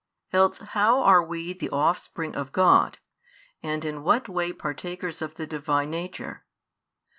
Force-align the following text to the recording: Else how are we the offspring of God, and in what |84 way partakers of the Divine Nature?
Else 0.33 0.57
how 0.57 1.01
are 1.03 1.21
we 1.21 1.53
the 1.53 1.69
offspring 1.69 2.35
of 2.35 2.51
God, 2.51 2.97
and 3.61 3.85
in 3.85 4.01
what 4.01 4.23
|84 4.23 4.29
way 4.29 4.51
partakers 4.53 5.21
of 5.21 5.35
the 5.35 5.45
Divine 5.45 5.91
Nature? 5.91 6.43